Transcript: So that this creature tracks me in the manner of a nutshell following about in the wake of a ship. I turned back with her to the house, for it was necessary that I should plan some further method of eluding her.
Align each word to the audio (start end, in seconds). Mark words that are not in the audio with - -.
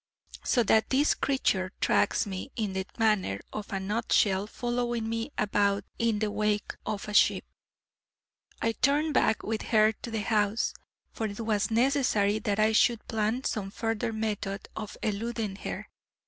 So 0.43 0.63
that 0.63 0.89
this 0.89 1.13
creature 1.13 1.71
tracks 1.79 2.25
me 2.25 2.51
in 2.55 2.73
the 2.73 2.87
manner 2.97 3.39
of 3.53 3.71
a 3.71 3.79
nutshell 3.79 4.47
following 4.47 5.29
about 5.37 5.85
in 5.99 6.17
the 6.17 6.31
wake 6.31 6.73
of 6.87 7.07
a 7.07 7.13
ship. 7.13 7.43
I 8.63 8.71
turned 8.71 9.13
back 9.13 9.43
with 9.43 9.61
her 9.61 9.91
to 9.91 10.09
the 10.09 10.21
house, 10.21 10.73
for 11.11 11.27
it 11.27 11.39
was 11.41 11.69
necessary 11.69 12.39
that 12.39 12.57
I 12.57 12.71
should 12.71 13.07
plan 13.07 13.43
some 13.43 13.69
further 13.69 14.11
method 14.11 14.69
of 14.75 14.97
eluding 15.03 15.57
her. 15.57 15.87